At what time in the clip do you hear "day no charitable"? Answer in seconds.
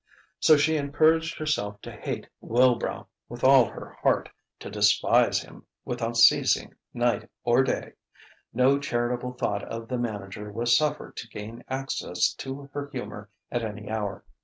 7.61-9.33